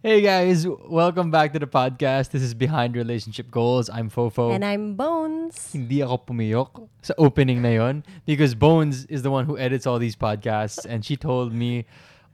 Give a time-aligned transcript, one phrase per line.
[0.00, 2.30] Hey guys, welcome back to the podcast.
[2.30, 3.90] This is Behind Relationship Goals.
[3.90, 4.54] I'm Fofo.
[4.54, 5.72] And I'm Bones.
[5.74, 9.98] Hindi ako pumiyok sa opening na yon because Bones is the one who edits all
[9.98, 11.82] these podcasts and she told me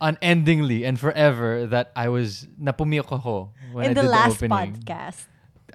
[0.00, 4.44] unendingly and forever that I was napumiyok ako when In I the did last the
[4.44, 4.84] opening.
[4.84, 5.24] podcast.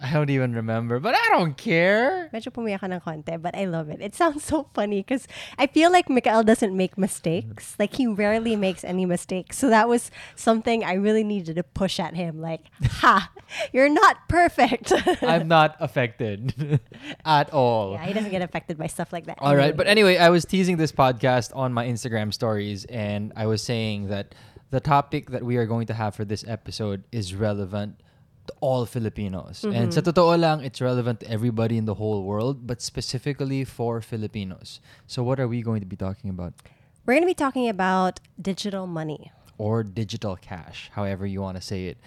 [0.01, 2.29] I don't even remember, but I don't care.
[2.33, 3.99] Medyo pumiyak ng konti, but I love it.
[4.01, 5.27] It sounds so funny because
[5.57, 7.75] I feel like Mikael doesn't make mistakes.
[7.77, 9.57] Like he rarely makes any mistakes.
[9.57, 12.39] So that was something I really needed to push at him.
[12.39, 12.61] Like,
[13.03, 13.31] ha,
[13.73, 14.93] you're not perfect.
[15.21, 16.79] I'm not affected
[17.25, 17.93] at all.
[17.93, 19.37] yeah, he doesn't get affected by stuff like that.
[19.41, 23.47] All right, but anyway, I was teasing this podcast on my Instagram stories, and I
[23.47, 24.33] was saying that
[24.71, 27.99] the topic that we are going to have for this episode is relevant
[28.49, 29.61] to all Filipinos.
[29.61, 29.93] And mm-hmm.
[29.93, 34.81] sa totoo lang, it's relevant to everybody in the whole world, but specifically for Filipinos.
[35.05, 36.57] So what are we going to be talking about?
[37.05, 39.31] We're going to be talking about digital money.
[39.59, 41.97] or digital cash, however you want to say it.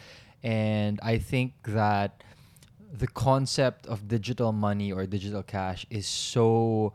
[0.43, 2.25] And I think that
[2.91, 6.95] the concept of digital money or digital cash is so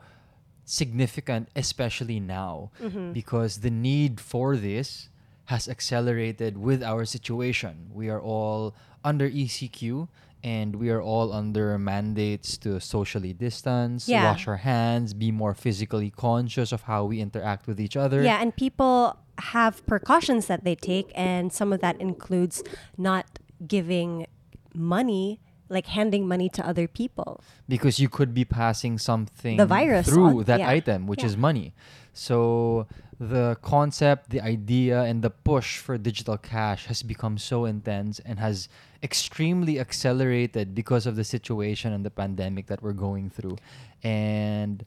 [0.65, 3.13] significant, especially now, mm-hmm.
[3.13, 5.07] because the need for this
[5.45, 7.87] has accelerated with our situation.
[7.93, 8.75] We are all
[9.07, 10.07] under ECQ
[10.43, 14.25] and we are all under mandates to socially distance, Yeah.
[14.29, 18.21] wash our hands, be more physically conscious of how we interact with each other.
[18.21, 19.17] Yeah, and people
[19.55, 22.61] have precautions that they take, and some of that includes
[22.97, 23.25] not
[23.65, 24.27] giving
[24.73, 27.41] money, like handing money to other people.
[27.67, 30.69] because you could be passing something The virus through on- that yeah.
[30.77, 31.29] item which Yeah.
[31.31, 31.73] is money
[32.13, 32.87] so
[33.19, 38.39] the concept the idea and the push for digital cash has become so intense and
[38.39, 38.69] has
[39.03, 43.57] extremely accelerated because of the situation and the pandemic that we're going through.
[44.03, 44.85] And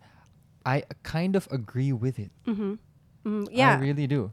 [0.66, 2.30] i kind of agree with it.
[2.46, 3.76] Mm, yeah.
[3.76, 4.32] i really do.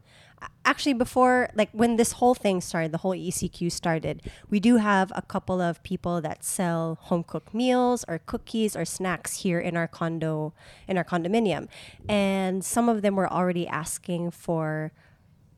[0.66, 5.12] Actually before like when this whole thing started the whole ecq started we do have
[5.16, 9.76] a couple of people that sell home cooked meals or cookies or snacks here in
[9.76, 10.54] our condo
[10.88, 11.68] in our condominium.
[12.08, 14.92] And some of them were already asking for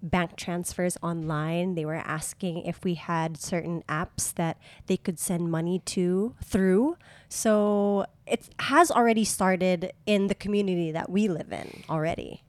[0.01, 5.51] bank transfers online they were asking if we had certain apps that they could send
[5.51, 6.95] money to through
[7.27, 12.43] so it has already started in the community that we live in already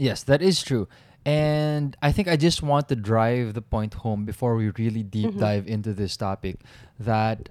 [0.00, 0.86] Yes, that is true.
[1.26, 5.30] And I think I just want to drive the point home before we really deep
[5.30, 5.40] Mm-hmm.
[5.40, 6.60] dive into this topic
[7.00, 7.48] that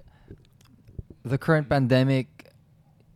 [1.24, 2.47] the current pandemic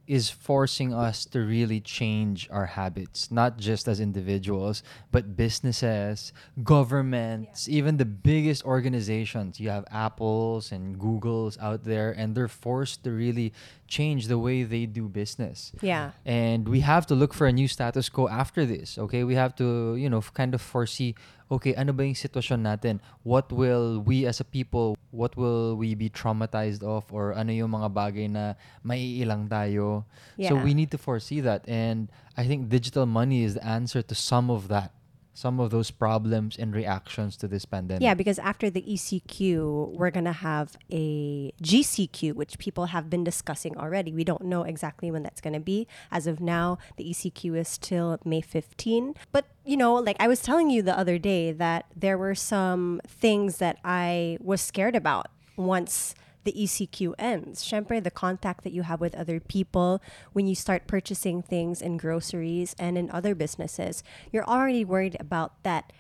[0.07, 6.33] is forcing us to really change our habits, not just as individuals, but businesses,
[6.63, 9.61] governments, even the biggest organizations.
[9.61, 13.53] You have Apples and Googles out there, and they're forced to really
[13.87, 15.73] change the way they do business.
[15.83, 16.13] Yeah.
[16.25, 19.25] And we have to look for a new status quo after this okay?
[19.25, 21.15] We have to you know kind of foresee
[21.51, 23.01] okay ano ba yung sitwasyon natin?
[23.23, 27.77] What will we as a people what will we be traumatized of or ano yung
[27.77, 30.09] mga bagay na maiilang tayo?
[30.41, 31.69] So we need to foresee that.
[31.69, 34.93] And i think digital money is the answer to some of that
[35.35, 40.11] some of those problems and reactions to this pandemic Yeah, because after the ECQ, we're
[40.11, 44.13] going to have a GCQ, which people have been discussing already.
[44.13, 45.87] We don't know exactly when that's going to be.
[46.11, 49.15] As of now, the ECQ is still May 15.
[49.33, 53.01] But, you know, like I was telling you the other day that there were some
[53.07, 57.63] things that I was scared about once the ECQ ends.
[57.65, 61.97] Syempre, the contact that you have with other people when you start purchasing things in
[61.97, 65.93] groceries and in other businesses, you're already worried about that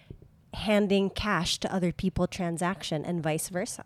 [0.54, 3.84] handing cash to other people transaction and vice versa.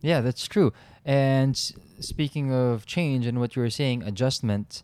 [0.00, 0.72] Yeah, that's true.
[1.04, 1.56] And
[2.00, 4.82] speaking of change and what you were saying, adjustment,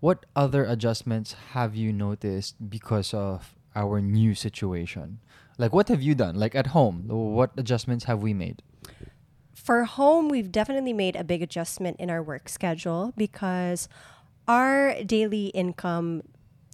[0.00, 5.20] what other adjustments have you noticed because of our new situation?
[5.58, 6.36] Like, what have you done?
[6.36, 8.62] Like at home, what adjustments have we made?
[9.58, 13.88] For home, we've definitely made a big adjustment in our work schedule because
[14.46, 16.22] our daily income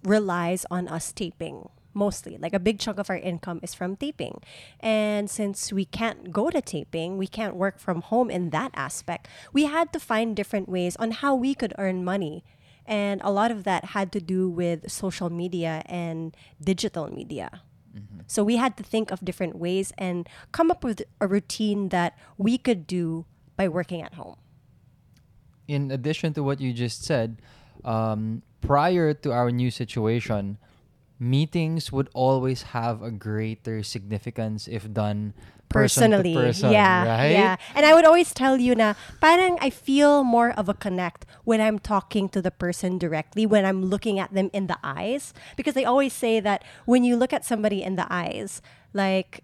[0.03, 2.37] relies on us taping mostly.
[2.37, 4.39] Like a big chunk of our income is from taping.
[4.79, 9.27] And since we can't go to taping, we can't work from home in that aspect,
[9.51, 12.43] we had to find different ways on how we could earn money.
[12.85, 17.61] And a lot of that had to do with social media and digital media.
[18.27, 22.17] So we had to think of different ways and come up with a routine that
[22.37, 23.25] we could do
[23.55, 24.35] by working at home.
[25.67, 27.41] In addition to what you just said,
[27.83, 30.57] um, prior to our new situation,
[31.19, 35.33] meetings would always have a greater significance if done
[35.69, 36.33] personally.
[36.33, 37.31] person, yeah, right?
[37.31, 37.55] yeah.
[37.75, 41.59] And I would always tell you na parang I feel more of a connect when
[41.59, 45.33] I'm talking to the person directly, when I'm looking at them in the eyes.
[45.55, 48.61] Because they always say that when you look at somebody in the eyes,
[48.93, 49.43] like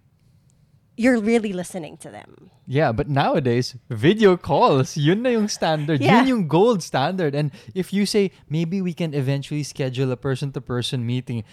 [0.98, 2.52] you're really listening to them.
[2.68, 6.00] Yeah, but nowadays, video calls, yun na yung standard.
[6.00, 6.20] Yeah.
[6.20, 7.34] Yun yung gold standard.
[7.34, 11.44] And if you say, maybe we can eventually schedule a person-to-person meeting,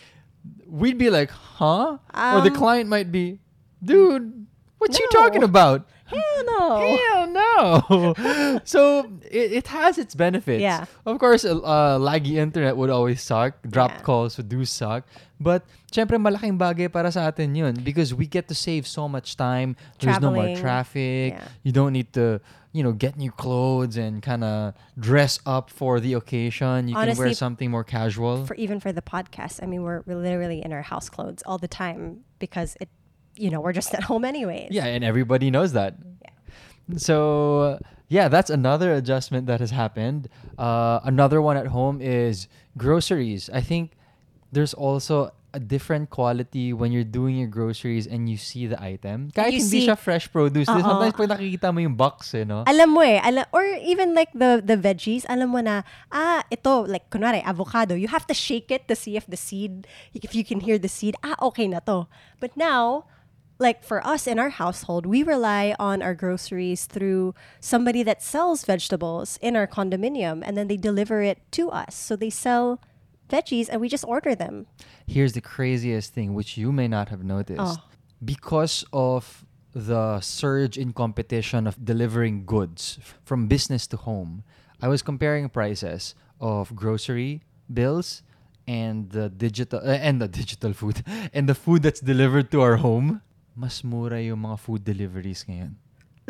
[0.66, 1.98] we'd be like, huh?
[2.14, 3.40] or the Um, client might be,
[3.82, 4.46] dude,
[4.78, 5.86] what you talking about?
[6.08, 6.96] Hell no.
[6.96, 8.60] Hell no.
[8.64, 10.62] so it, it has its benefits.
[10.62, 10.86] Yeah.
[11.04, 13.60] Of course, uh, uh, laggy internet would always suck.
[13.69, 14.08] Dropped Yeah.
[14.08, 15.04] calls would do suck.
[15.38, 19.36] But syempre malaking bagay para sa atin yun because we get to save so much
[19.36, 19.76] time.
[20.00, 21.34] There's no more traffic.
[21.36, 21.44] Yeah.
[21.62, 22.40] You don't need to,
[22.72, 26.88] you know, get new clothes and kind of dress up for the occasion.
[26.88, 28.46] You can wear something more casual.
[28.48, 31.58] For even for the podcast, I mean, we're, we're literally in our house clothes all
[31.58, 32.88] the time because it,
[33.38, 34.70] you know, we're just at home anyways.
[34.75, 35.94] Yeah, and everybody knows that.
[36.23, 36.99] Yeah.
[36.99, 40.29] So yeah, that's another adjustment that has happened.
[40.56, 43.50] Uh, another one at home is groceries.
[43.52, 43.93] I think
[44.52, 49.32] there's also a different quality when you're doing your groceries and you see the item.
[49.32, 50.69] Kahit You hindi see- siya fresh produce.
[50.69, 50.76] Oo.
[50.81, 52.64] Sometimes pag nakikita mo yung box, eh, no?
[52.69, 53.17] Alam mo eh,
[53.52, 58.08] or even like the the veggies, alam mo na, ah, ito, like, kunwari, avocado, you
[58.12, 61.17] have to shake it to see if the seed, if you can hear the seed,
[61.25, 62.05] ah, okay na to.
[62.44, 63.08] But now,
[63.58, 68.64] like for us in our household, we rely on our groceries through somebody that sells
[68.64, 71.94] vegetables in our condominium, and then they deliver it to us.
[71.94, 72.81] So they sell
[73.28, 74.66] veggies, and we just order them.
[75.06, 77.60] Here's the craziest thing, which you may not have noticed.
[77.60, 77.76] Oh.
[78.25, 79.44] Because of
[79.75, 84.44] the surge in competition of delivering goods from business to home,
[84.81, 88.22] I was comparing prices of grocery bills
[88.66, 91.02] and the digital uh, and the digital food
[91.32, 93.22] and the food that's delivered to our home.
[93.58, 95.75] Mas mura yung mga food deliveries ngayon.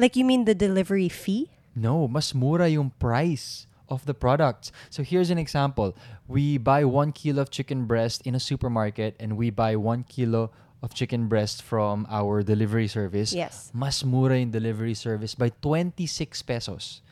[0.00, 1.52] Like you mean the delivery fee?
[1.76, 4.72] No, mas mura yung price of the products.
[4.88, 5.92] So here's an example.
[6.24, 10.56] We buy one kilo of chicken breast in a supermarket and we buy one kilo
[10.80, 13.36] of chicken breast from our delivery service.
[13.36, 13.68] Yes.
[13.76, 17.02] Mas mura yung delivery service by 26 pesos.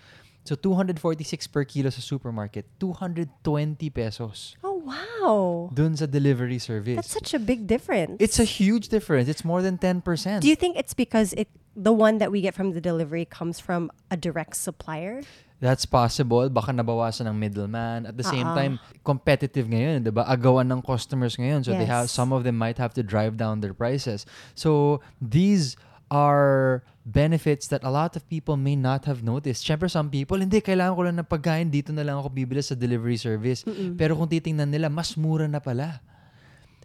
[0.47, 6.95] So 246 per kilo sa supermarket, 220 pesos Oh wow, dun sa delivery service.
[6.95, 8.17] that's such a big difference.
[8.23, 9.27] it's a huge difference.
[9.29, 10.01] It's more than 10%.
[10.41, 13.61] Do you think it's because it the one that we get from the delivery comes
[13.61, 15.21] from a direct supplier?
[15.61, 16.49] That's possible.
[16.53, 18.05] Baka nabawasan ng middleman.
[18.05, 20.29] At the same time, competitive ngayon, 'di ba?
[20.29, 21.65] Agawan ng customers ngayon.
[21.65, 24.29] So they have some of them might have to drive down their prices.
[24.53, 25.81] So these
[26.11, 29.67] are benefits that a lot of people may not have noticed.
[29.67, 32.75] Siyempre, some people, hindi, kailangan ko lang ng pagkain, dito na lang ako bibili sa
[32.75, 33.63] delivery service.
[33.99, 36.03] Pero kung titingnan nila, mas mura na pala.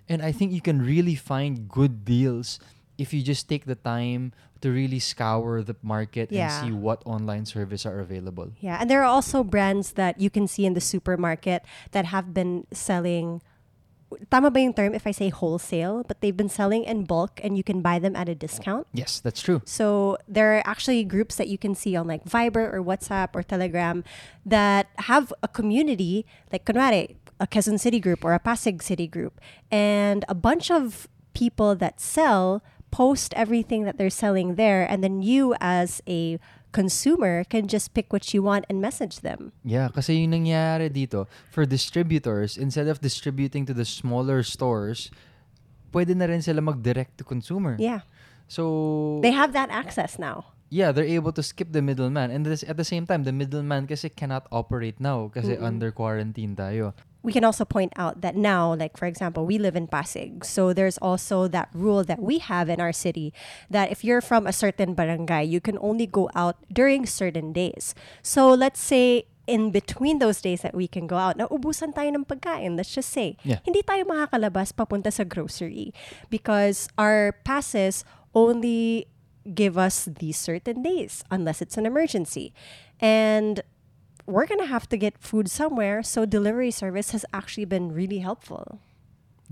[0.10, 2.60] And I think you can really find good deals
[2.98, 7.46] if you just take the time to really scour the market and see what online
[7.46, 8.54] services are available.
[8.62, 12.34] Yeah, and there are also brands that you can see in the supermarket that have
[12.34, 13.42] been selling.
[14.30, 16.04] Tama ba yung term if I say wholesale?
[16.08, 18.88] But they've been selling in bulk and you can buy them at a discount.
[18.94, 19.62] Yes, that's true.
[19.66, 23.44] So there are actually groups that you can see on like Viber or WhatsApp or
[23.44, 24.04] Telegram
[24.46, 29.40] that have a community, like kunwari, a Quezon City group or a Pasig City group.
[29.72, 34.84] And a bunch of people that sell post everything that they're selling there.
[34.84, 36.40] And then you as a
[36.72, 39.52] consumer can just pick what you want and message them.
[39.64, 45.12] Yeah, kasi yung nangyayari dito, for distributors, instead of distributing to the smaller stores,
[45.92, 47.76] pwede na rin sila mag-direct to consumer.
[47.80, 48.02] Yeah.
[48.48, 50.52] So, They have that access now.
[50.72, 52.32] yeah, they're able to skip the middleman.
[52.32, 56.56] And this, at the same time, the middleman kasi cannot operate now kasi under quarantine
[56.56, 56.96] tayo.
[57.24, 60.44] We can also point out that now, like for example, we live in Pasig.
[60.44, 63.34] So there's also that rule that we have in our city
[63.70, 67.94] that if you're from a certain barangay, you can only go out during certain days.
[68.24, 72.26] So let's say in between those days that we can go out, naubusan tayo ng
[72.26, 73.38] pagkain, let's just say.
[73.44, 73.60] Yeah.
[73.66, 75.94] Hindi tayo makakalabas papunta sa grocery
[76.30, 79.06] because our passes only
[79.54, 82.54] give us these certain days unless it's an emergency.
[83.02, 83.62] And
[84.26, 86.04] we're going to have to get food somewhere.
[86.04, 88.80] So delivery service has actually been really helpful.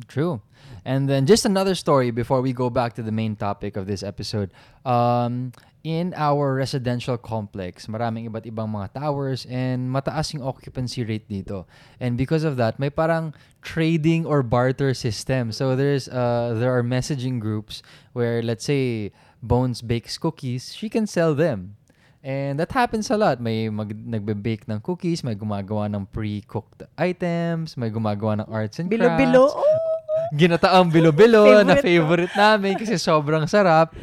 [0.08, 0.42] True.
[0.86, 4.02] And then just another story before we go back to the main topic of this
[4.02, 4.52] episode.
[4.86, 5.52] Um,
[5.84, 11.66] in our residential complex, maraming iba't ibang mga towers and mataas yung occupancy rate dito.
[12.00, 15.52] And because of that, may parang trading or barter system.
[15.52, 19.12] So there's uh there are messaging groups where let's say
[19.42, 21.79] Bones bakes cookies, she can sell them.
[22.20, 23.40] And that happens a lot.
[23.40, 28.92] May mag, nagbe-bake ng cookies, may gumagawa ng pre-cooked items, may gumagawa ng arts and
[28.92, 29.56] crafts Bilo-bilo.
[29.56, 29.90] Oh!
[30.34, 33.94] ginataang bilo-bilo na Favorite favorite namin kasi sobrang sarap.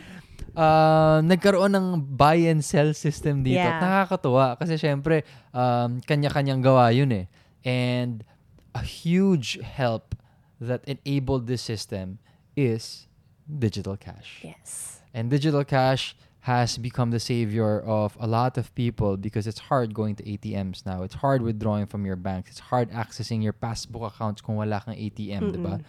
[0.57, 3.61] Uh, nagkaroon ng buy and sell system dito.
[3.61, 3.77] Yeah.
[3.77, 7.27] Nakakatuwa kasi syempre um, kanya-kanyang gawa yun eh.
[7.61, 8.25] And
[8.73, 10.17] a huge help
[10.57, 12.19] that enabled this system
[12.57, 13.05] is
[13.45, 14.41] digital cash.
[14.41, 15.05] Yes.
[15.13, 19.91] And digital cash has become the savior of a lot of people because it's hard
[19.93, 21.03] going to ATMs now.
[21.03, 22.51] It's hard withdrawing from your banks.
[22.55, 25.83] It's hard accessing your passbook accounts kung wala kang ATM, di ba?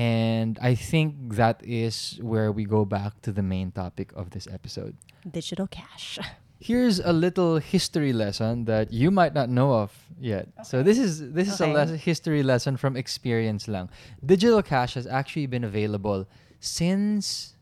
[0.00, 4.48] And I think that is where we go back to the main topic of this
[4.48, 4.96] episode.
[5.28, 6.16] Digital cash.
[6.62, 10.48] Here's a little history lesson that you might not know of yet.
[10.64, 11.74] So this is this is a Okay.
[11.74, 13.90] les- history lesson from experience lang.
[14.24, 16.24] Digital cash has actually been available
[16.62, 17.52] since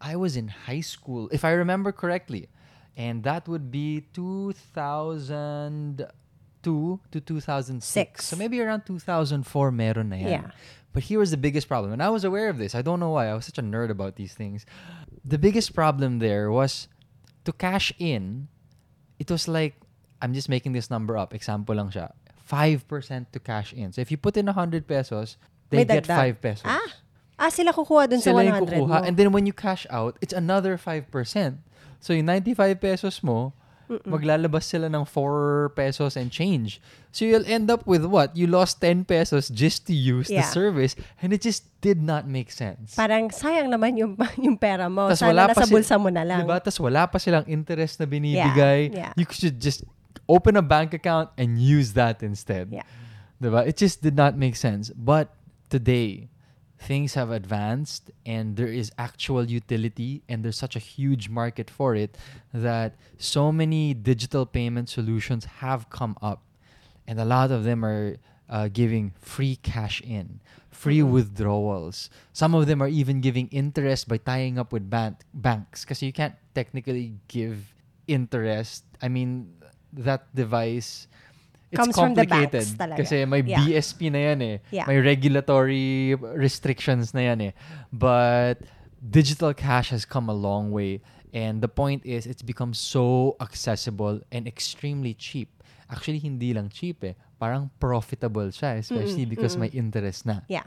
[0.00, 2.48] I was in high school, if I remember correctly.
[2.96, 6.08] And that would be 2002
[6.64, 7.84] to 2006.
[7.86, 8.24] Six.
[8.24, 10.28] So maybe around 2004 meron na yan.
[10.28, 10.50] Yeah.
[10.92, 11.92] But here was the biggest problem.
[11.92, 12.74] And I was aware of this.
[12.74, 13.28] I don't know why.
[13.28, 14.66] I was such a nerd about these things.
[15.24, 16.88] The biggest problem there was
[17.44, 18.48] to cash in,
[19.18, 19.76] it was like,
[20.20, 21.32] I'm just making this number up.
[21.32, 22.10] Example lang siya.
[22.50, 23.92] 5% to cash in.
[23.92, 25.36] So if you put in 100 pesos,
[25.70, 26.36] they get dagdag.
[26.36, 26.66] 5 pesos.
[26.66, 26.92] Ah,
[27.40, 28.84] ah sila kukuha dun sa Sila yung 100 mo.
[28.84, 29.08] kukuha.
[29.08, 31.08] And then when you cash out, it's another 5%.
[31.98, 33.56] So yung 95 pesos mo,
[34.06, 36.78] maglalabas sila ng 4 pesos and change.
[37.10, 38.36] So you'll end up with what?
[38.38, 40.52] You lost 10 pesos just to use the Yeah.
[40.54, 42.94] service and it just did not make sense.
[42.94, 44.14] Parang sayang naman yung,
[44.46, 45.10] yung pera mo.
[45.10, 46.46] Tas Sana nasa si- bulsa mo na lang.
[46.46, 46.62] Diba?
[46.62, 48.94] Tas wala pa silang interest na binibigay.
[48.94, 49.12] Yeah, yeah.
[49.18, 49.82] You should just
[50.30, 52.70] open a bank account and use that instead.
[52.70, 52.86] Yeah.
[53.42, 53.66] Diba?
[53.66, 54.94] It just did not make sense.
[54.94, 55.34] But
[55.66, 56.30] today,
[56.80, 61.94] things have advanced and there is actual utility and there's such a huge market for
[61.94, 62.16] it
[62.54, 66.42] that so many digital payment solutions have come up.
[67.06, 68.16] And a lot of them are
[68.48, 72.08] uh, giving free cash in, free withdrawals.
[72.32, 76.12] Some of them are even giving interest by tying up with bank banks because you
[76.12, 77.74] can't technically give
[78.08, 78.84] interest.
[79.02, 79.52] I mean,
[79.92, 81.08] that device
[81.70, 82.98] it's Comes from the complicated banks talaga.
[82.98, 83.62] kasi may Yeah.
[83.62, 84.56] BSP na yan eh.
[84.74, 84.86] Yeah.
[84.90, 87.52] May regulatory restrictions na yan eh.
[87.94, 88.66] But
[88.98, 91.00] digital cash has come a long way
[91.32, 95.62] and the point is it's become so accessible and extremely cheap.
[95.90, 97.14] Actually, hindi lang cheap eh.
[97.38, 100.42] Parang profitable siya, especially because may interest na.
[100.50, 100.66] Yeah.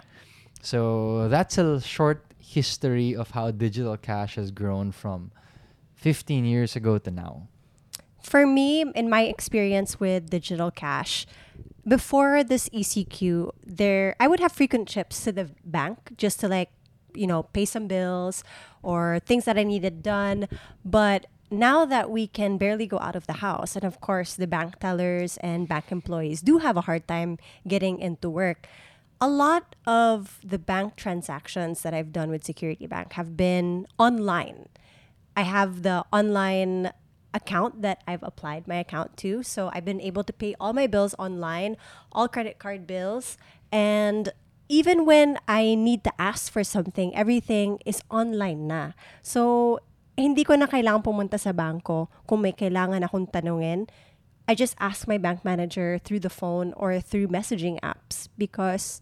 [0.64, 5.32] So that's a short history of how digital cash has grown from
[5.96, 7.48] 15 years ago to now.
[8.24, 11.28] For me, in my experience with digital cash,
[11.86, 16.72] before this ECQ, there I would have frequent trips to the bank just to like,
[17.14, 18.44] you know, pay some bills
[18.82, 20.48] or things that I needed done.
[20.86, 24.48] But now that we can barely go out of the house, and of course the
[24.48, 27.38] bank tellers and bank employees do have a hard time
[27.68, 28.68] getting into work.
[29.20, 34.70] A lot of the bank transactions that I've done with Security Bank have been online.
[35.36, 36.92] I have the online
[37.34, 39.44] account that I've applied my account to.
[39.44, 41.78] So I've been able to pay all my bills online,
[42.12, 43.38] all credit card bills.
[43.72, 44.30] And
[44.70, 48.94] even when I need to ask for something, everything is online na.
[49.22, 49.80] So
[50.18, 53.90] hindi ko na kailangan pumunta sa bangko kung may kailangan akong tanungin.
[54.48, 59.00] I just ask my bank manager through the phone or through messaging apps because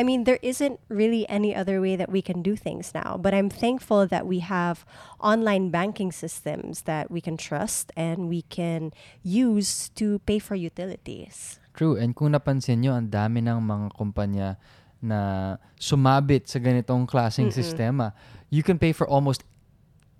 [0.00, 3.20] I mean, there isn't really any other way that we can do things now.
[3.20, 4.88] But I'm thankful that we have
[5.20, 11.60] online banking systems that we can trust and we can use to pay for utilities.
[11.76, 12.00] True.
[12.00, 14.56] And kung napansin nyo, ang dami ng mga kumpanya
[15.04, 18.16] na sumabit sa ganitong klaseng sistema.
[18.48, 19.44] You can pay for almost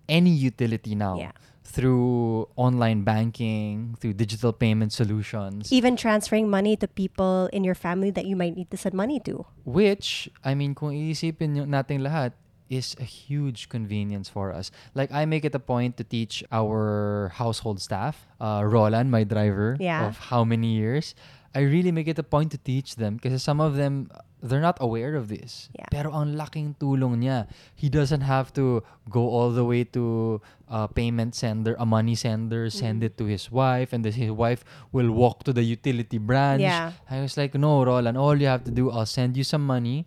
[0.05, 1.33] any utility now Yeah.
[1.71, 8.11] Through online banking, through digital payment solutions, Even transferring money to people in your family
[8.11, 9.47] that you might need to send money to.
[9.65, 12.33] which, I mean, kung iisipin nyo nating lahat,
[12.71, 14.71] is a huge convenience for us.
[14.95, 19.75] Like, I make it a point to teach our household staff, uh, Roland, my driver,
[19.83, 20.07] Yeah.
[20.07, 21.15] of how many years.
[21.51, 24.07] I really make it a point to teach them because some of them,
[24.43, 25.69] they're not aware of this.
[25.77, 25.87] Yeah.
[25.93, 27.47] Pero ang laking tulong niya.
[27.77, 32.71] He doesn't have to go all the way to a payment sender, a money sender,
[32.71, 36.63] send it to his wife, and then his wife will walk to the utility branch.
[36.65, 36.93] Yeah.
[37.11, 40.07] I was like, no, Roland, all you have to do, I'll send you some money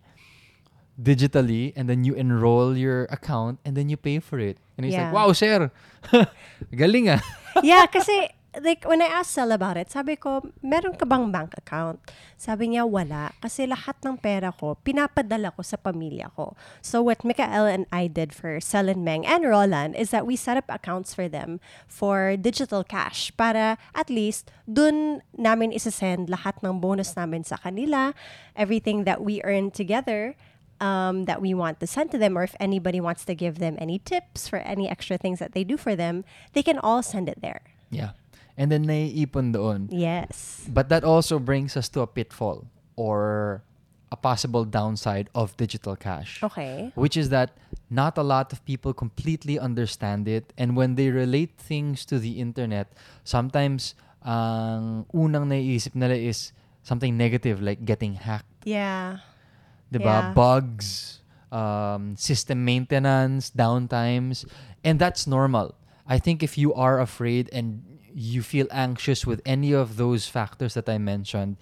[1.02, 4.58] digitally, and then you enroll your account, and then you pay for it.
[4.78, 5.10] And he's Yeah.
[5.10, 5.72] like, wow, sir.
[6.74, 7.22] Galing ah.
[7.66, 8.30] yeah, kasi
[8.62, 12.00] like when I asked Sel about it, sabi ko, meron ka bang bank account?
[12.38, 13.34] Sabi niya, wala.
[13.42, 16.54] Kasi lahat ng pera ko, pinapadala ko sa pamilya ko.
[16.82, 20.36] So what Mikael and I did for Sel and Meng and Roland is that we
[20.36, 21.58] set up accounts for them
[21.88, 28.14] for digital cash para at least dun namin isasend lahat ng bonus namin sa kanila,
[28.54, 30.36] everything that we earn together,
[30.84, 33.78] um, that we want to send to them, or if anybody wants to give them
[33.80, 37.30] any tips for any extra things that they do for them, they can all send
[37.30, 37.62] it there.
[37.90, 38.12] Yeah.
[38.58, 39.90] And then naiipon doon.
[39.92, 40.66] Yes.
[40.70, 43.64] But that also brings us to a pitfall or
[44.12, 46.38] a possible downside of digital cash.
[46.44, 46.92] Okay.
[46.94, 47.58] Which is that
[47.90, 52.38] not a lot of people completely understand it and when they relate things to the
[52.38, 52.94] internet,
[53.26, 59.20] sometimes ang unang naiisip nila is something negative like getting hacked, Yeah.
[59.92, 60.30] 'di ba?
[60.30, 60.34] Yeah.
[60.38, 61.20] Bugs,
[61.52, 64.46] um, system maintenance, downtimes,
[64.84, 65.76] and that's normal.
[66.08, 67.84] I think if you are afraid and
[68.14, 71.58] you feel anxious with any of those factors that I mentioned,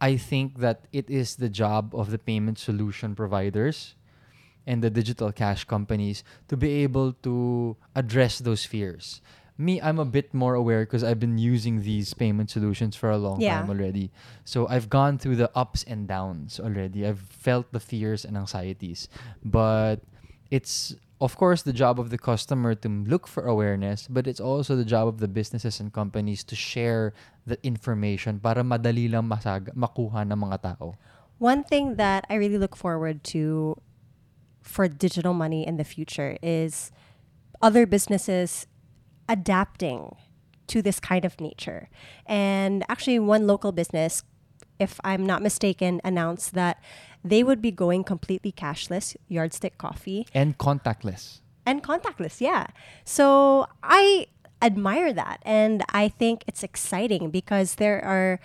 [0.00, 3.94] I think that it is the job of the payment solution providers
[4.66, 9.20] and the digital cash companies to be able to address those fears.
[9.56, 13.16] Me, I'm a bit more aware because I've been using these payment solutions for a
[13.18, 13.60] long Yeah.
[13.60, 14.10] time already.
[14.44, 17.06] So I've gone through the ups and downs already.
[17.06, 19.06] I've felt the fears and anxieties.
[19.44, 20.02] But
[20.50, 24.74] it's of course the job of the customer to look for awareness, but it's also
[24.74, 27.12] the job of the businesses and companies to share
[27.46, 30.94] the information para madali lang masag makuha ng mga tao.
[31.38, 33.76] One thing that I really look forward to
[34.62, 36.90] for digital money in the future is
[37.60, 38.66] other businesses
[39.28, 40.16] adapting
[40.66, 41.88] to this kind of nature.
[42.26, 44.24] And actually, one local business,
[44.78, 46.80] if I'm not mistaken, announced that
[47.24, 51.40] they would be going completely cashless, Yardstick Coffee, And contactless.
[51.66, 52.40] and contactless.
[52.40, 52.66] Yeah.
[53.04, 54.26] So I
[54.62, 55.40] admire that.
[55.42, 58.40] And I think it's exciting because there are,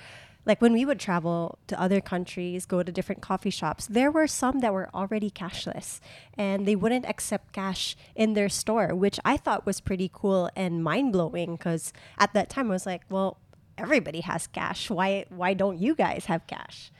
[0.46, 4.28] like, when we would travel to other countries, go to different coffee shops, there were
[4.28, 6.00] some that were already cashless
[6.38, 10.84] and they wouldn't accept cash in their store, which I thought was pretty cool and
[10.84, 13.38] mind blowing because at that time I was like, well,
[13.78, 14.90] everybody has cash.
[14.90, 16.92] Why, why don't you guys have cash?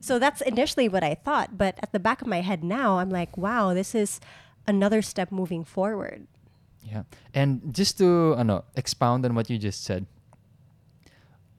[0.00, 1.58] So that's initially what I thought.
[1.58, 4.20] But at the back of my head now, I'm like, wow, this is
[4.66, 6.26] another step moving forward.
[6.82, 7.02] Yeah.
[7.34, 10.06] And just to ano, expound on what you just said,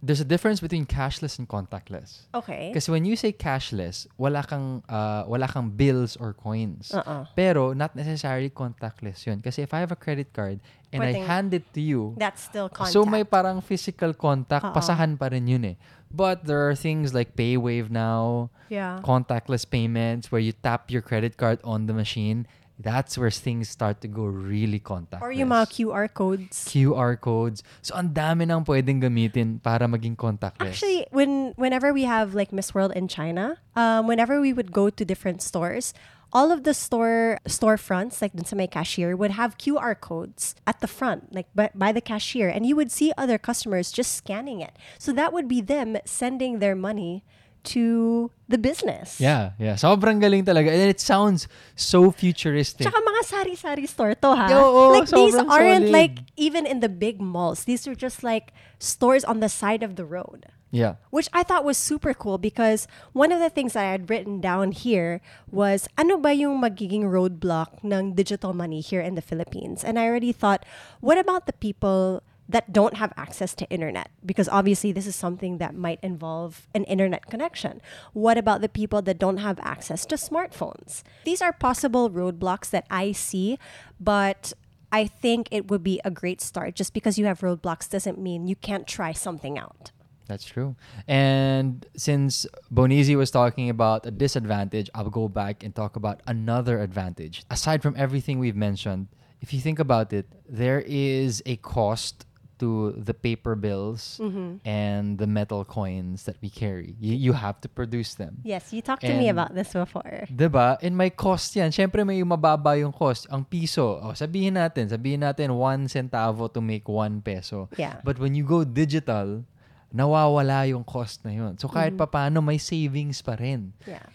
[0.01, 2.23] there's a difference between cashless and contactless.
[2.33, 2.71] Okay.
[2.73, 6.93] Kasi when you say cashless, wala kang uh, wala kang bills or coins.
[6.95, 7.27] Uh-uh.
[7.35, 9.43] Pero not necessarily contactless 'yun.
[9.43, 10.63] Kasi if I have a credit card
[10.95, 12.95] and I Pwedeng- hand it to you, That's still contact.
[12.95, 14.73] so may parang physical contact, Oo.
[14.73, 15.77] pasahan pa rin 'yun eh.
[16.09, 18.97] But there are things like PayWave now, yeah.
[19.05, 22.47] contactless payments where you tap your credit card on the machine.
[22.79, 25.21] That's where things start to go really contactless.
[25.21, 26.63] Or yung mga QR codes.
[26.63, 27.61] QR codes.
[27.83, 30.79] So, ang dami nang pwedeng gamitin para maging contactless.
[30.79, 34.89] Actually, when whenever we have like Miss World in China, um, whenever we would go
[34.89, 35.91] to different stores,
[36.31, 40.79] all of the store storefronts, like dun sa may cashier, would have QR codes at
[40.79, 44.61] the front, like by, by the cashier, and you would see other customers just scanning
[44.61, 44.77] it.
[44.97, 47.23] So that would be them sending their money
[47.63, 49.19] to the business.
[49.19, 49.73] yeah, yeah.
[49.75, 50.71] Sobrang galing talaga.
[50.71, 52.87] And it sounds so futuristic.
[52.87, 54.47] Tsaka mga sari-sari store to ha.
[54.51, 55.93] Oo, like these aren't solid.
[55.93, 57.65] like even in the big malls.
[57.65, 60.47] These are just like stores on the side of the road.
[60.71, 61.01] yeah.
[61.09, 64.39] Which I thought was super cool because one of the things that I had written
[64.39, 69.83] down here was ano ba yung magiging roadblock ng digital money here in the Philippines?
[69.83, 70.65] And I already thought,
[71.01, 74.09] what about the people that don't have access to internet?
[74.25, 77.81] Because obviously this is something that might involve an internet connection.
[78.13, 81.03] What about the people that don't have access to smartphones?
[81.23, 83.59] These are possible roadblocks that I see,
[83.99, 84.51] but
[84.91, 86.75] I think it would be a great start.
[86.75, 89.91] Just because you have roadblocks doesn't mean you can't try something out.
[90.27, 90.75] That's true.
[91.07, 96.81] And since Bonizi was talking about a disadvantage, I'll go back and talk about another
[96.81, 97.43] advantage.
[97.49, 99.07] Aside from everything we've mentioned,
[99.41, 102.25] if you think about it, there is a cost
[102.59, 104.19] to the paper bills
[104.67, 106.95] and the metal coins that we carry.
[106.99, 108.43] You, you have to produce them.
[108.43, 110.27] Yes, you talked to me And- about this before.
[110.27, 110.75] 'Di ba?
[110.83, 111.71] And may cost 'yan.
[111.71, 113.25] Syempre may mababa yung cost.
[113.31, 117.71] Ang piso, oh, sabihin natin, sabihin natin 1 centavo to make 1 peso.
[117.79, 118.03] Yeah.
[118.03, 119.41] But when you go digital,
[119.89, 121.57] nawawala yung cost na yun.
[121.57, 122.03] So kahit Mm-hmm.
[122.05, 124.05] papaano may savings pa rin Yeah.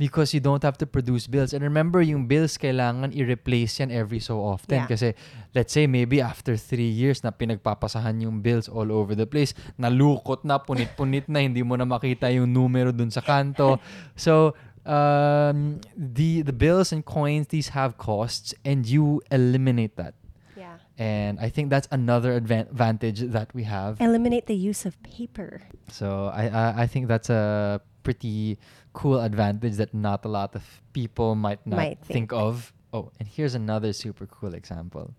[0.00, 1.52] Because you don't have to produce bills.
[1.52, 4.80] And remember, yung bills kailangan i-replace yan every so often.
[4.80, 4.88] Yeah.
[4.88, 5.12] Kasi
[5.52, 10.40] let's say maybe after three years na pinagpapasahan yung bills all over the place, nalukot
[10.48, 13.76] na, punit-punit na, hindi mo na makita yung numero dun sa kanto.
[14.16, 20.14] So, um, the, the bills and coins, these have costs and you eliminate that.
[20.56, 20.76] Yeah.
[20.96, 24.00] And I think that's another advantage that we have.
[24.00, 25.62] Eliminate the use of paper.
[25.88, 28.58] So I, I I think that's a pretty
[28.92, 32.30] cool advantage that not a lot of people might not Might think.
[32.30, 32.32] think.
[32.32, 32.72] of.
[32.92, 35.14] Oh, and here's another super cool example.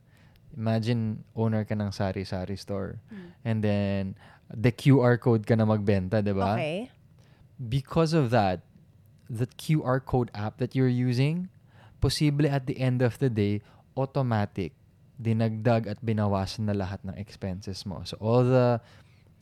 [0.57, 3.31] Imagine owner ka ng sari-sari store hmm.
[3.47, 4.19] and then
[4.51, 6.59] the QR code ka na magbenta, 'di ba?
[6.59, 6.91] Okay.
[7.55, 8.67] Because of that,
[9.31, 11.47] the QR code app that you're using,
[12.03, 13.63] possibly at the end of the day,
[13.95, 14.75] automatic
[15.21, 18.01] dinagdag at binawasan na lahat ng expenses mo.
[18.03, 18.81] So all the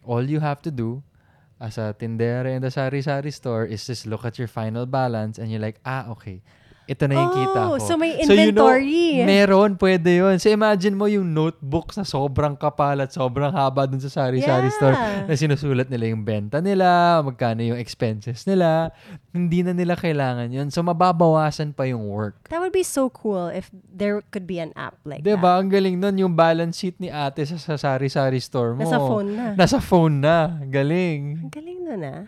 [0.05, 1.01] all you have to do
[1.59, 5.51] as a tindera in the sari-sari store is just look at your final balance and
[5.51, 6.41] you're like, ah, okay.
[6.89, 7.85] Ito na yung kita Oh, ko.
[7.85, 8.33] so may you know,
[8.73, 9.21] inventory.
[9.21, 10.35] meron, pwede yun.
[10.35, 14.73] So imagine mo yung notebook na sobrang kapal at sobrang haba dun sa sari-sari Yeah.
[14.73, 18.89] store na sinusulat nila yung benta nila, magkano yung expenses nila.
[19.29, 20.67] Hindi na nila kailangan yun.
[20.67, 22.49] So mababawasan pa yung work.
[22.49, 25.37] That would be so cool if there could be an app like Diba?
[25.37, 25.61] that.
[25.61, 28.81] Ang galing nun, yung balance sheet ni ate sa, sa sari-sari store mo.
[28.81, 29.45] Nasa phone na.
[29.53, 30.37] Nasa phone na.
[30.65, 31.45] Galing.
[31.45, 32.21] Ang galing nun ah.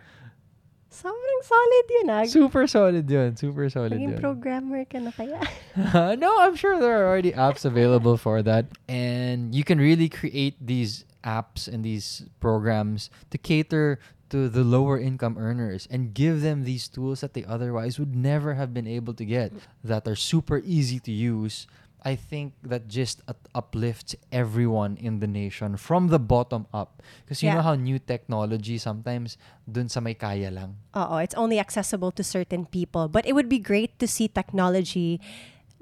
[0.92, 2.24] Sobrang solid yun ah.
[2.28, 3.36] Super solid yun.
[3.40, 4.20] Super solid Naging yun.
[4.20, 5.40] programmer ka na kaya.
[6.20, 8.68] no, I'm sure there are already apps available for that.
[8.92, 14.00] And you can really create these apps and these programs to cater
[14.32, 18.56] to the lower income earners and give them these tools that they otherwise would never
[18.56, 19.52] have been able to get
[19.84, 21.68] that are super easy to use.
[22.02, 23.22] I think that just
[23.54, 27.02] uplifts everyone in the nation from the bottom up.
[27.24, 27.62] Because you Yeah.
[27.62, 29.38] know how new technology sometimes
[29.70, 30.82] dun sa may kaya lang.
[30.98, 33.06] Oo, it's only accessible to certain people.
[33.06, 35.22] But it would be great to see technology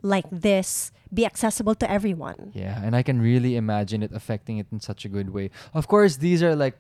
[0.04, 2.52] like this be accessible to everyone.
[2.54, 5.50] Yeah, and I can really imagine it affecting it in such a good way.
[5.74, 6.78] Of course, these are like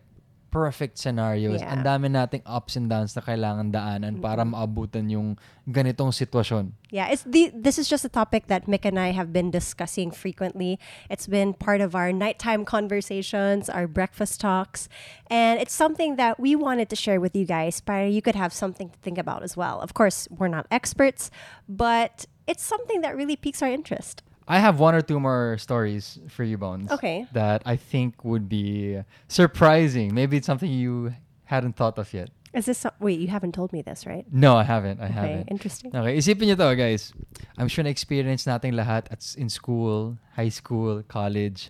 [0.51, 1.61] perfect scenarios.
[1.61, 1.73] Yeah.
[1.73, 5.37] Ang dami nating ups and downs na kailangan daanan para maabutan yung
[5.69, 6.73] ganitong sitwasyon.
[6.89, 10.09] Yeah, it's the this is just a topic that Mick and I have been discussing
[10.09, 10.81] frequently.
[11.09, 14.89] It's been part of our nighttime conversations, our breakfast talks,
[15.29, 18.51] and it's something that we wanted to share with you guys, but you could have
[18.51, 19.79] something to think about as well.
[19.79, 21.29] Of course, we're not experts,
[21.69, 24.25] but it's something that really piques our interest.
[24.49, 26.89] I have one or two more stories for you, Bones.
[26.89, 27.29] Okay.
[27.37, 28.97] That I think would be
[29.29, 30.13] surprising.
[30.13, 31.13] Maybe it's something you
[31.45, 32.33] hadn't thought of yet.
[32.49, 33.21] Is this so- wait?
[33.21, 34.25] You haven't told me this, right?
[34.33, 34.97] No, I haven't.
[34.99, 35.39] I Okay, haven't.
[35.45, 35.89] Okay, interesting.
[35.93, 37.13] Okay, isipin nyo to, guys.
[37.61, 41.69] I'm sure na-experience nating lahat at in school, high school, college,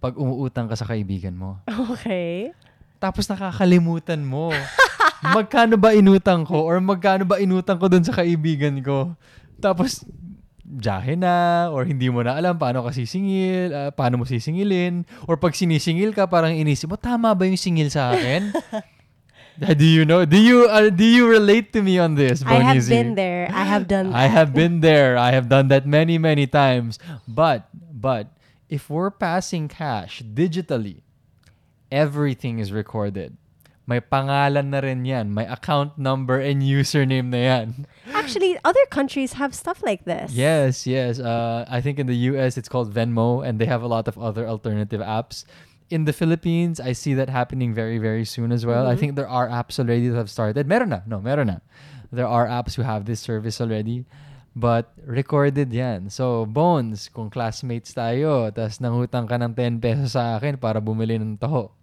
[0.00, 1.60] pag umuutang ka sa kaibigan mo.
[1.92, 2.56] Okay.
[2.96, 4.48] Tapos nakakalimutan mo.
[5.36, 9.12] magkano ba inutang ko or magkano ba inutang ko dun sa kaibigan ko?
[9.60, 10.08] Tapos
[10.76, 15.40] jahe na or hindi mo na alam paano ka sisingil, ah, paano mo sisingilin or
[15.40, 18.52] pag sinisingil ka parang inisip mo tama ba yung singil sa akin?
[19.58, 20.22] Ah, do you know?
[20.22, 22.46] Do you uh, do you relate to me on this?
[22.46, 22.94] I have Bonizi?
[22.94, 23.50] been there.
[23.50, 24.14] I have done.
[24.14, 24.38] I that.
[24.38, 25.18] have been there.
[25.18, 27.02] I have done that many, many times.
[27.26, 28.30] But, but,
[28.70, 31.02] if we're passing cash digitally,
[31.90, 33.34] everything is recorded.
[33.88, 35.32] May pangalan na rin yan.
[35.32, 37.88] May account number and username na yan.
[38.12, 40.28] Actually, other countries have stuff like this.
[40.36, 41.16] Yes, yes.
[41.16, 44.20] Uh, I think in the US it's called Venmo and they have a lot of
[44.20, 45.48] other alternative apps.
[45.88, 48.84] In the Philippines, I see that happening very, very soon as well.
[48.84, 50.68] I think there are apps already that have started.
[50.68, 51.00] Meron na.
[51.08, 51.64] No, meron na.
[52.12, 54.04] There are apps who have this service already.
[54.52, 56.12] But recorded yan.
[56.12, 61.16] So, Bones, kung classmates tayo, tas nangutang ka ng 10 pesos sa akin para bumili
[61.16, 61.77] ng taho.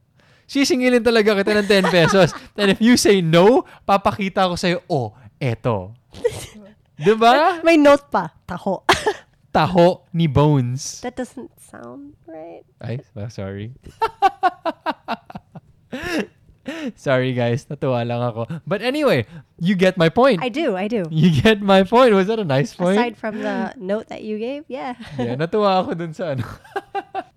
[0.45, 2.29] Sisingilin talaga kita ng 10 pesos.
[2.59, 5.97] And if you say no, papakita ko sa'yo, oh, eto.
[7.01, 7.61] diba?
[7.65, 8.29] May note pa.
[8.45, 8.85] Taho.
[9.55, 10.99] taho ni Bones.
[10.99, 12.67] that doesn't sound right.
[12.83, 13.71] Ay, oh, sorry.
[16.99, 18.51] sorry guys, natuwa lang ako.
[18.67, 19.23] But anyway,
[19.55, 20.43] you get my point.
[20.43, 20.75] I do.
[20.75, 21.07] I do.
[21.07, 22.11] you get my point.
[22.11, 22.99] Was that a nice point?
[22.99, 24.99] Aside from the note that you gave, yeah.
[25.15, 26.43] yeah, natuwa ako dun sa ano.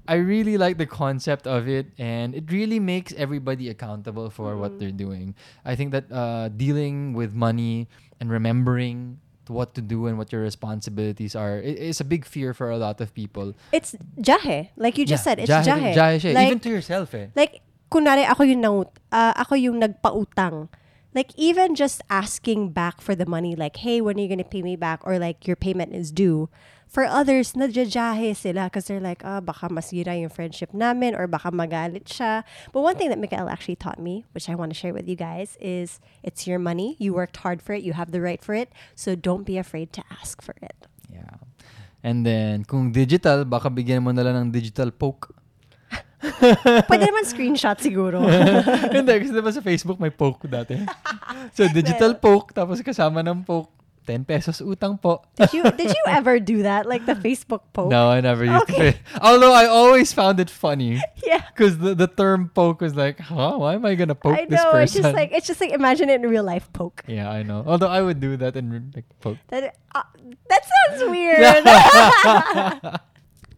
[0.09, 4.81] I really like the concept of it and it really makes everybody accountable for what
[4.81, 5.37] they're doing.
[5.68, 9.21] I think that uh, dealing with money and remembering
[9.53, 12.77] what to do and what your responsibilities are i- is a big fear for a
[12.81, 13.53] lot of people.
[13.73, 14.68] It's jahe.
[14.77, 15.92] Like you just Yeah, said, it's jahe.
[15.92, 16.33] jahe siya.
[16.33, 17.29] Like, Even to yourself eh.
[17.37, 17.61] like,
[17.92, 20.68] kunwari ako yung nangut, uh, ako yung nagpautang.
[21.14, 24.62] Like, even just asking back for the money, like, hey, when are you gonna pay
[24.62, 25.01] me back?
[25.05, 26.49] Or like, your payment is due.
[26.88, 31.53] For others, nadjajahe sila because they're like, ah, baka masira yung friendship namin or baka
[31.53, 32.44] magalit siya.
[32.73, 35.14] But one thing that Mikael actually taught me, which I want to share with you
[35.14, 36.97] guys, is it's your money.
[36.99, 37.85] You worked hard for it.
[37.85, 38.73] You have the right for it.
[38.97, 40.88] So don't be afraid to ask for it.
[41.12, 41.44] Yeah.
[42.03, 45.37] And then, kung digital, baka bigyan mo na lang ng digital poke.
[46.88, 48.22] Pwede naman screenshot siguro.
[48.94, 50.74] Hindi, kasi diba sa Facebook may poke dati.
[51.54, 53.70] So, digital poke, tapos kasama ng poke,
[54.09, 55.20] 10 pesos utang po.
[55.37, 56.88] Did you did you ever do that?
[56.88, 57.92] Like the Facebook poke?
[57.92, 58.96] No, I never used Okay.
[58.96, 59.04] it.
[59.20, 60.96] Although I always found it funny.
[61.20, 61.44] Yeah.
[61.52, 63.61] Because the, the term poke was like, huh?
[63.61, 64.72] Why am I gonna poke I this know.
[64.72, 65.04] person?
[65.04, 67.04] It's just like it's just like imagine it in real life poke.
[67.04, 67.61] yeah, I know.
[67.68, 69.37] Although I would do that in like poke.
[69.52, 70.09] That uh,
[70.48, 71.44] that sounds weird.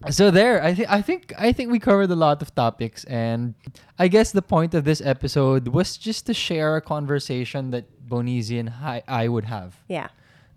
[0.08, 3.54] So there, I think I think I think we covered a lot of topics, and
[3.98, 8.58] I guess the point of this episode was just to share a conversation that Bonizi
[8.58, 9.76] and I, I would have.
[9.88, 10.08] yeah.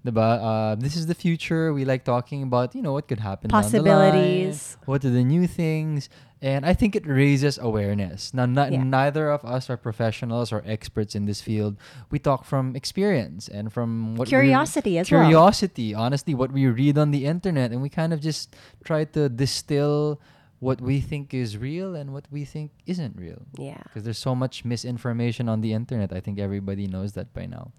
[0.06, 0.40] Diba?
[0.44, 1.74] Uh, this is the future.
[1.74, 3.50] We like talking about, you know, what could happen.
[3.50, 4.78] the line, Possibilities.
[4.86, 6.10] what are the new things?
[6.42, 8.34] And I think it raises awareness.
[8.34, 8.84] Now, not, Yeah.
[8.84, 11.78] neither of us are professionals or experts in this field.
[12.12, 15.24] We talk from experience and from what Curiosity as well.
[15.24, 15.96] curiosity.
[15.96, 20.20] Honestly, what we read on the internet, and we kind of just try to distill
[20.60, 23.44] what we think is real and what we think isn't real.
[23.58, 23.80] Yeah.
[23.84, 26.12] Because there's so much misinformation on the internet.
[26.12, 27.72] I think everybody knows that by now.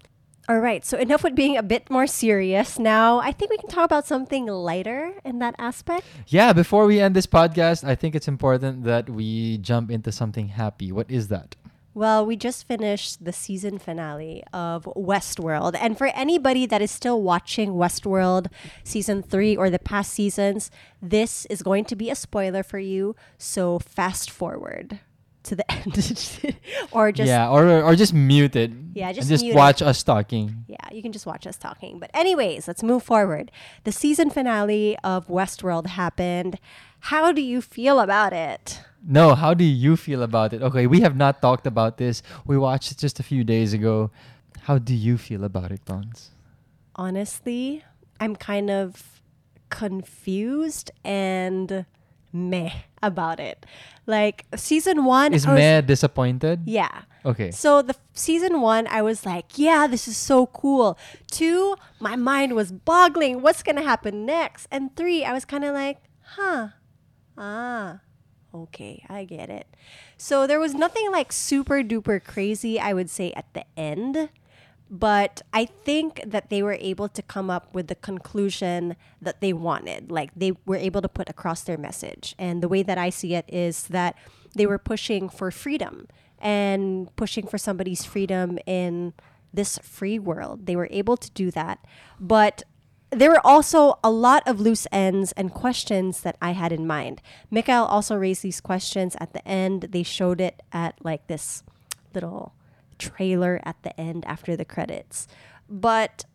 [0.47, 0.85] All right.
[0.85, 2.77] So enough with being a bit more serious.
[2.77, 6.05] Now, I think we can talk about something lighter in that aspect.
[6.27, 10.49] Yeah, before we end this podcast, I think it's important that we jump into something
[10.49, 10.91] happy.
[10.91, 11.55] What is that?
[11.95, 15.75] Well, we just finished the season finale of Westworld.
[15.79, 18.47] And for anybody that is still watching Westworld
[18.83, 20.69] season three or the past seasons,
[21.01, 23.15] this is going to be a spoiler for you.
[23.37, 24.99] So fast forward
[25.45, 25.95] to the end.
[26.91, 27.49] or just, yeah.
[27.49, 28.71] or or just mute it.
[28.93, 29.55] Yeah, just just mute it.
[29.55, 30.65] watch us talking.
[30.67, 31.99] Yeah, you can just watch us talking.
[31.99, 33.51] But, anyways, let's move forward.
[33.83, 36.59] The season finale of Westworld happened.
[37.11, 38.81] How do you feel about it?
[39.07, 40.61] No, how do you feel about it?
[40.61, 42.23] Okay, we have not talked about this.
[42.45, 44.09] We watched it just a few days ago.
[44.61, 46.31] How do you feel about it, Bones?
[46.95, 47.83] honestly,
[48.19, 49.21] I'm kind of
[49.69, 51.85] confused and
[52.35, 52.71] meh
[53.01, 53.65] about it.
[54.05, 56.61] Like season one, Is I was- Meh disappointed?
[56.67, 57.03] yeah.
[57.25, 57.49] Okay.
[57.49, 60.95] So the f- season one, I was like, yeah, this is so cool.
[61.31, 63.41] Two, my mind was boggling.
[63.41, 64.67] What's gonna happen next?
[64.69, 65.97] And three, I was kind of like,
[66.37, 66.67] huh,
[67.35, 68.01] ah,
[68.53, 69.65] okay, I get it.
[70.17, 74.29] So there was nothing like super duper crazy, I would say, at the end.
[74.89, 79.51] But I think that they were able to come up with the conclusion that they
[79.51, 80.11] wanted.
[80.11, 82.35] Like they were able to put across their message.
[82.37, 84.15] And the way that I see it is that
[84.55, 86.07] they were pushing for freedom
[86.39, 89.13] and pushing for somebody's freedom in
[89.53, 90.65] this free world.
[90.65, 91.79] They were able to do that.
[92.19, 92.63] But
[93.09, 97.21] there were also a lot of loose ends and questions that I had in mind.
[97.49, 99.87] Mikael also raised these questions at the end.
[99.91, 101.63] They showed it at like this
[102.13, 102.53] little
[102.97, 105.27] trailer at the end after the credits.
[105.69, 106.25] But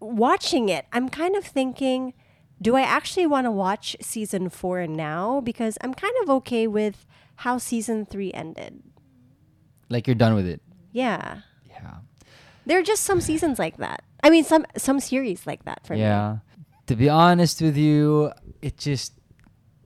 [0.00, 2.14] watching it, I'm kind of thinking,
[2.60, 5.40] do I actually want to watch season four now?
[5.40, 7.06] Because I'm kind of okay with
[7.36, 8.82] how season three ended.
[9.88, 10.60] like you're done with it.
[10.92, 11.40] Yeah.
[11.68, 11.96] Yeah.
[12.66, 14.02] There are just some seasons like that.
[14.22, 16.00] I mean, some some series like that for me.
[16.00, 16.38] yeah.
[16.86, 19.14] To be honest with you, it just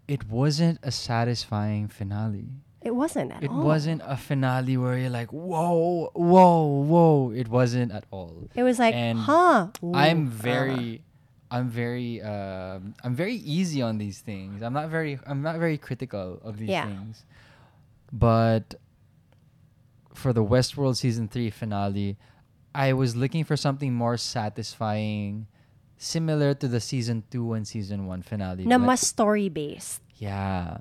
[0.07, 2.49] it wasn't a satisfying finale.
[2.83, 3.65] It wasn't at It all.
[3.65, 7.31] wasn't a finale where you're like, whoa, whoa, whoa.
[7.35, 8.49] It wasn't at all.
[8.55, 9.69] It was like, And huh?
[9.95, 11.03] I'm ooh, very,
[11.51, 14.62] I'm very, um, I'm very easy on these things.
[14.62, 16.87] I'm not very, I'm not very critical of these Yeah.
[16.87, 17.25] things.
[18.12, 18.77] But
[20.15, 22.17] for the Westworld season three finale,
[22.75, 25.47] I was looking for something more satisfying,
[25.97, 28.65] similar to the season two and season one finale.
[28.65, 30.03] uh, na Like- story based.
[30.19, 30.79] yeah.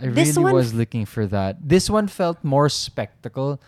[0.00, 1.58] I This really one was looking for that.
[1.60, 3.60] This one felt more spectacle.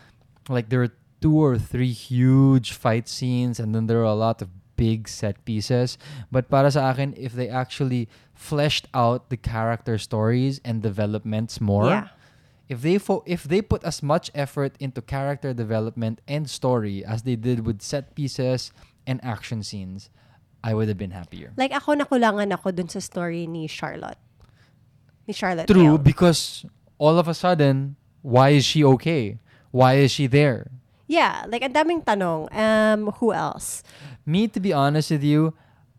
[0.49, 4.41] Like there were two or three huge fight scenes and then there were a lot
[4.41, 5.97] of big set pieces.
[6.31, 11.85] But para sa akin, if they actually fleshed out the character stories and developments more,
[11.93, 12.07] Yeah.
[12.71, 17.21] if they fo- if they put as much effort into character development and story as
[17.27, 18.71] they did with set pieces
[19.05, 20.09] and action scenes,
[20.65, 21.53] I would have been happier.
[21.57, 24.17] Like ako nakulangan ako dun sa story ni Charlotte.
[25.27, 25.67] Ni Charlotte.
[25.67, 25.97] True, Hale.
[25.97, 26.65] because
[26.97, 29.39] all of a sudden, why is she okay?
[29.71, 30.71] Why is she there?
[31.07, 32.47] Yeah, like ang daming tanong.
[32.55, 33.83] Um, who else?
[34.25, 35.53] Me, to be honest with you,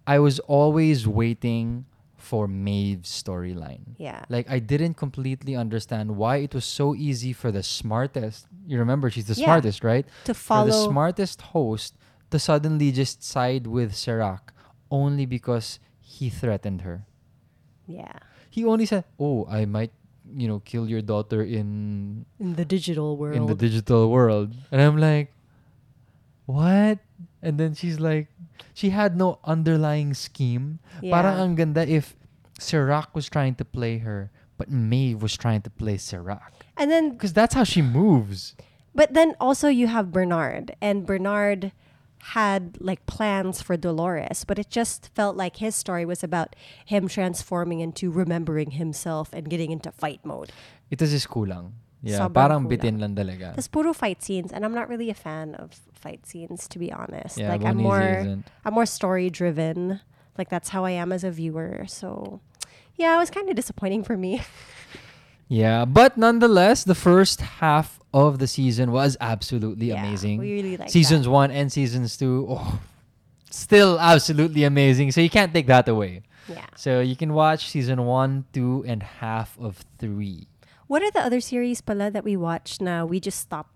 [0.07, 1.85] I was always waiting
[2.17, 3.95] for Maeve's storyline.
[3.99, 4.25] Yeah.
[4.29, 8.47] Like I didn't completely understand why it was so easy for the smartest.
[8.67, 9.47] You remember she's the Yeah.
[9.47, 10.07] smartest, right?
[10.25, 11.95] To For the smartest host
[12.31, 14.53] to suddenly just side with Serac
[14.91, 17.05] only because he threatened her.
[17.87, 18.17] yeah.
[18.53, 19.97] He only said, "Oh, I might,
[20.29, 23.33] you know, kill your daughter in In the digital world.
[23.35, 24.53] in the digital world.
[24.69, 25.33] And I'm like,
[26.47, 26.99] what?
[27.43, 28.29] And then she's like,
[28.75, 30.79] she had no underlying scheme.
[31.01, 31.17] Yeah.
[31.17, 32.15] Parang ang ganda if
[32.61, 36.53] Serac was trying to play her, but Maeve was trying to play Serac.
[36.77, 38.55] and then Because that's how she moves.
[38.95, 41.73] But then also you have Bernard, and Bernard
[42.31, 46.55] had like plans for Dolores, but it just felt like his story was about
[46.85, 50.53] him transforming into remembering himself and getting into fight mode.
[50.91, 51.73] Ito is kulang.
[52.03, 52.71] Yeah, Sobrang parang kulang.
[52.79, 53.55] bitin lang talaga.
[53.55, 56.93] Tapos puro fight scenes, and I'm not really a fan of fight scenes to be
[56.93, 57.39] honest.
[57.39, 58.47] Yeah, like I'm more isn't.
[58.65, 59.99] I'm more story driven.
[60.39, 61.87] Like that's how I am as a viewer.
[61.91, 62.41] So
[62.95, 64.43] yeah, it was kind of disappointing for me.
[65.53, 70.39] Yeah, but nonetheless, the first half of the season was absolutely Yeah, amazing.
[70.39, 72.47] we really liked seasons one and seasons two.
[72.49, 72.81] Oh,
[73.51, 75.13] still absolutely amazing.
[75.13, 76.23] So you can't take that away.
[76.49, 76.67] Yeah.
[76.77, 80.49] So you can watch season one, two, and half of three.
[80.89, 83.07] What are the other series pala that we watched now?
[83.07, 83.73] We just stopped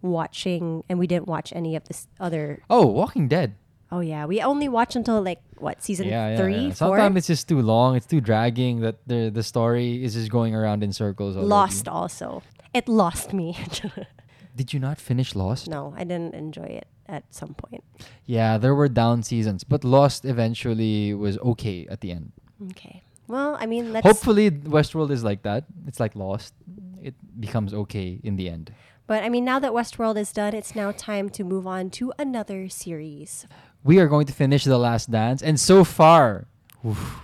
[0.00, 3.54] watching and we didn't watch any of this other Oh, Walking Dead.
[3.90, 6.72] Oh yeah, we only watch until like what season yeah, yeah, three, yeah.
[6.72, 6.96] four.
[6.96, 7.94] Sometimes it's just too long.
[7.94, 8.80] It's too dragging.
[8.80, 11.36] That the the story is just going around in circles.
[11.36, 11.48] Already.
[11.48, 12.42] Lost also.
[12.74, 13.58] It lost me.
[14.56, 15.68] Did you not finish Lost?
[15.68, 17.82] no, I didn't enjoy it at some point.
[18.26, 22.32] Yeah, there were down seasons, but Lost eventually was okay at the end.
[22.70, 23.02] Okay.
[23.28, 24.06] Well, I mean, let's.
[24.06, 25.64] Hopefully, Westworld is like that.
[25.86, 26.54] It's like Lost.
[27.02, 28.74] It becomes okay in the end.
[29.06, 32.12] But I mean, now that Westworld is done, it's now time to move on to
[32.18, 33.46] another series.
[33.84, 36.46] We are going to finish The Last Dance, and so far,
[36.86, 37.20] oof,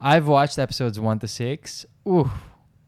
[0.00, 1.84] I've watched episodes one to six.
[2.08, 2.30] Ooh,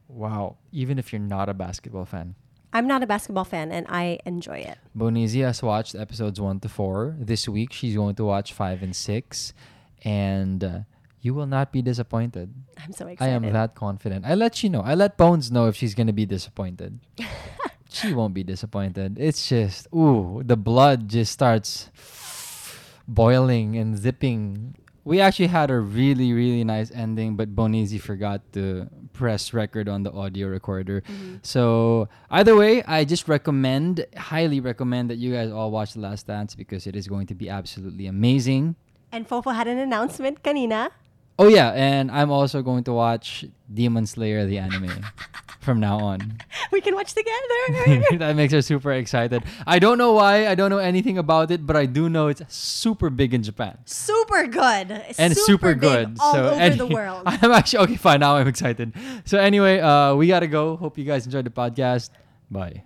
[0.09, 0.57] wow!
[0.73, 2.35] Even if you're not a basketball fan,
[2.73, 4.79] I'm not a basketball fan, and I enjoy it.
[4.97, 7.17] Bonizi has watched episodes one to four.
[7.19, 9.55] This week, she's going to watch five and six,
[10.05, 10.79] and uh,
[11.21, 12.53] you will not be disappointed.
[12.77, 13.33] I'm so excited.
[13.33, 14.27] I am that confident.
[14.27, 14.83] I let you know.
[14.83, 17.01] I let Bones know if she's gonna be disappointed.
[17.89, 19.19] she won't be disappointed.
[19.19, 21.89] It's just ooh, the blood just starts
[23.09, 24.77] boiling and zipping.
[25.05, 30.03] We actually had a really really nice ending, but Bonizi forgot to press record on
[30.03, 31.03] the audio recorder.
[31.03, 31.41] Mhm.
[31.43, 36.27] So either way, I just recommend, highly recommend that you guys all watch The Last
[36.27, 38.77] Dance because it is going to be absolutely amazing.
[39.11, 40.91] And Fofo had an announcement kanina.
[41.39, 44.91] Oh yeah, and I'm also going to watch Demon Slayer the anime
[45.61, 46.39] from now on.
[46.73, 48.19] We can watch together.
[48.19, 49.45] that makes her super excited.
[49.67, 52.43] I don't know why, I don't know anything about it, but I do know it's
[52.53, 53.79] super big in Japan.
[53.85, 54.91] super good.
[55.17, 56.17] And super, big good.
[56.19, 57.23] all so over any- the world.
[57.27, 58.93] I'm actually okay, fine, now I'm excited.
[59.25, 60.77] So anyway, uh we gotta go.
[60.77, 62.11] Hope you guys enjoyed the podcast.
[62.51, 62.83] Bye.